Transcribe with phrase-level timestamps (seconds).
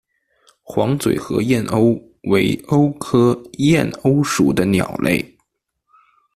[0.63, 5.23] 黄嘴河燕鸥为鸥科燕鸥属的鸟类。